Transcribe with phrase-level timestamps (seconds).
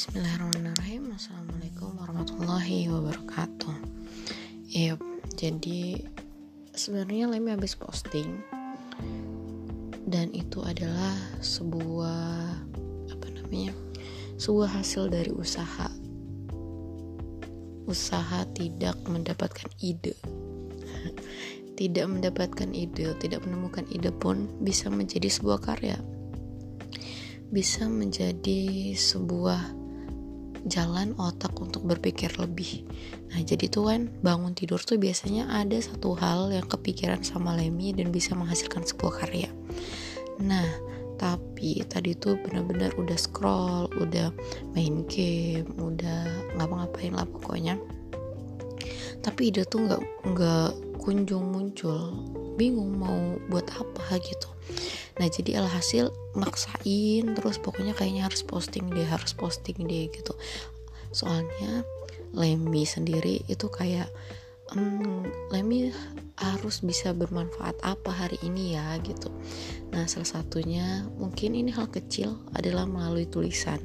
[0.00, 1.12] Bismillahirrahmanirrahim.
[1.12, 3.76] Assalamualaikum warahmatullahi wabarakatuh.
[4.72, 4.96] Iya,
[5.36, 6.00] jadi
[6.72, 8.40] sebenarnya Lemi habis posting
[10.08, 11.12] dan itu adalah
[11.44, 12.48] sebuah
[13.12, 13.76] apa namanya
[14.40, 15.92] sebuah hasil dari usaha
[17.84, 20.16] usaha tidak mendapatkan ide.
[21.76, 26.00] Tidak mendapatkan ide tidak menemukan ide pun bisa menjadi sebuah karya.
[27.52, 29.79] Bisa menjadi sebuah
[30.68, 32.84] jalan otak untuk berpikir lebih.
[33.32, 37.96] Nah, jadi tuh kan bangun tidur tuh biasanya ada satu hal yang kepikiran sama Lemmy
[37.96, 39.50] dan bisa menghasilkan sebuah karya.
[40.40, 40.68] Nah,
[41.20, 44.32] tapi tadi tuh benar-benar udah scroll, udah
[44.72, 47.76] main game, udah ngapa-ngapain lah pokoknya.
[49.20, 50.70] Tapi ide tuh nggak nggak
[51.00, 52.16] kunjung muncul,
[52.56, 54.48] bingung mau buat apa gitu
[55.20, 60.32] nah jadi alhasil maksain terus pokoknya kayaknya harus posting deh harus posting deh gitu.
[61.12, 61.84] Soalnya
[62.32, 64.08] Lemmy sendiri itu kayak
[64.72, 65.92] hmm, Lemmy
[66.40, 68.96] harus bisa bermanfaat apa hari ini ya?
[69.04, 69.28] gitu.
[69.92, 73.76] Nah salah satunya mungkin ini hal kecil adalah melalui tulisan.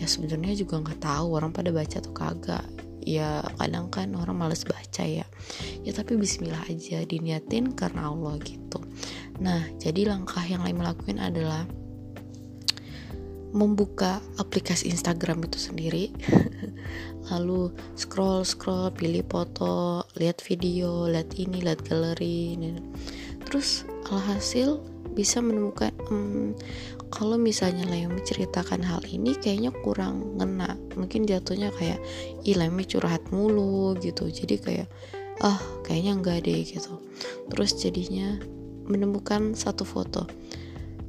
[0.00, 2.64] Ya sebenarnya juga nggak tahu orang pada baca tuh kagak.
[3.06, 5.28] Ya kadang kan orang males baca ya.
[5.84, 8.80] Ya tapi bismillah aja diniatin karena Allah gitu
[9.40, 11.68] nah jadi langkah yang lain melakukan adalah
[13.56, 16.12] membuka aplikasi Instagram itu sendiri.
[17.32, 22.60] Lalu scroll scroll pilih foto lihat video lihat ini lihat galeri
[23.46, 24.82] terus alhasil
[25.16, 26.52] bisa menemukan hmm,
[27.08, 30.76] kalau misalnya Lemi ceritakan hal ini kayaknya kurang ngena.
[30.98, 32.02] Mungkin jatuhnya kayak
[32.44, 34.28] ih Lemi curhat mulu gitu.
[34.28, 34.88] Jadi kayak
[35.40, 37.00] ah oh, kayaknya enggak deh gitu.
[37.48, 38.36] Terus jadinya
[38.86, 40.26] menemukan satu foto.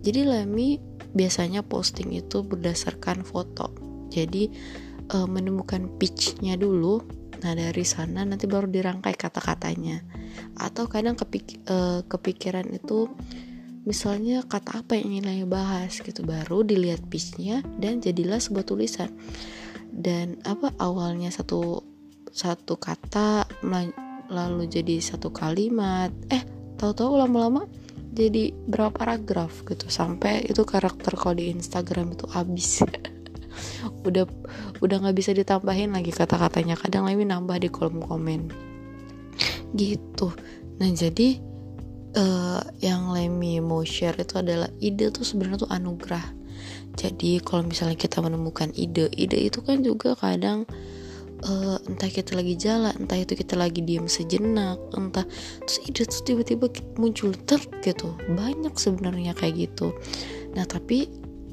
[0.00, 0.80] Jadi Lemi
[1.12, 3.74] biasanya posting itu berdasarkan foto.
[4.10, 4.50] Jadi
[5.14, 7.02] uh, menemukan pitchnya dulu
[7.40, 10.04] nah dari sana nanti baru dirangkai kata-katanya.
[10.60, 13.08] Atau kadang kepik uh, kepikiran itu
[13.88, 19.08] misalnya kata apa yang ingin saya bahas gitu baru dilihat pitchnya dan jadilah sebuah tulisan.
[19.90, 21.80] Dan apa awalnya satu
[22.30, 23.48] satu kata
[24.30, 27.68] lalu jadi satu kalimat eh tahu-tahu lama-lama
[28.10, 32.82] jadi berapa paragraf gitu sampai itu karakter kalau di Instagram itu habis.
[34.06, 34.24] Udah
[34.80, 36.74] udah nggak bisa ditambahin lagi kata-katanya.
[36.74, 38.48] Kadang lagi nambah di kolom komen.
[39.76, 40.28] Gitu.
[40.80, 41.38] Nah jadi
[42.16, 46.26] uh, yang Lemmy mau share itu adalah ide tuh sebenarnya tuh anugerah.
[46.96, 50.66] Jadi kalau misalnya kita menemukan ide ide itu kan juga kadang
[51.46, 55.24] uh, entah kita lagi jalan entah itu kita lagi diam sejenak entah
[55.64, 56.66] terus ide tuh tiba-tiba
[57.00, 58.16] muncul ter gitu.
[58.28, 59.96] Banyak sebenarnya kayak gitu.
[60.56, 61.08] Nah tapi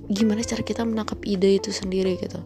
[0.08, 2.40] gimana cara kita menangkap ide itu sendiri gitu?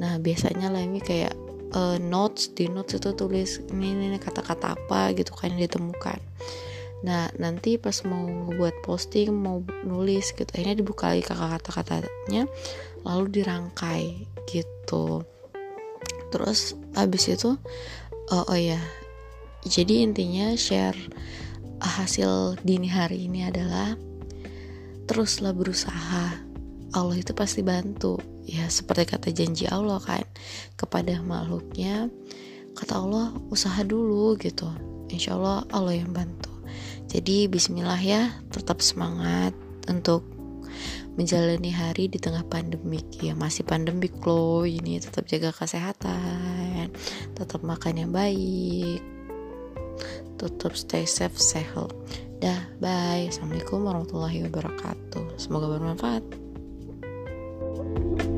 [0.00, 1.36] Nah biasanya Lemmy kayak
[1.76, 6.20] uh, notes di notes itu tulis ini ini kata-kata apa gitu kan yang ditemukan.
[7.02, 12.46] Nah nanti pas mau buat posting mau nulis gitu akhirnya dibuka lagi kata-katanya
[13.02, 15.26] lalu dirangkai gitu.
[16.32, 17.60] Terus abis itu
[18.32, 18.80] oh, oh ya
[19.62, 20.98] jadi intinya share
[21.78, 23.94] hasil dini hari ini adalah
[25.06, 26.50] teruslah berusaha.
[26.92, 28.18] Allah itu pasti bantu.
[28.42, 30.26] Ya seperti kata janji Allah kan
[30.74, 32.10] kepada makhluknya
[32.74, 34.66] kata Allah usaha dulu gitu.
[35.14, 36.50] Insya Allah Allah yang bantu.
[37.06, 39.52] Jadi bismillah ya, tetap semangat
[39.86, 40.24] untuk
[41.18, 46.92] menjalani hari di tengah pandemik ya masih pandemik loh ini tetap jaga kesehatan
[47.36, 49.00] tetap makan yang baik
[50.40, 53.30] tetap stay safe stay healthy dah bye.
[53.30, 55.38] Assalamualaikum warahmatullahi wabarakatuh.
[55.38, 56.26] Semoga bermanfaat.
[57.82, 58.31] thank you